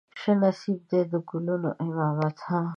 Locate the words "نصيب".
0.41-0.79